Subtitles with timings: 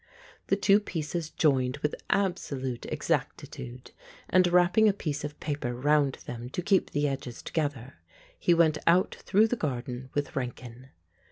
[0.47, 3.91] The two pieces joined with absolute exactitude,
[4.31, 7.97] and wrapping a piece of paper round them to keep the edges together,
[8.39, 10.89] he went out through the garden with Rankin.